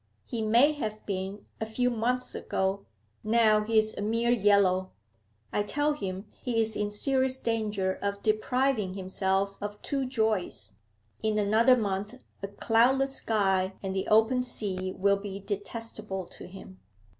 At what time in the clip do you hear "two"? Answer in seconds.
9.83-10.07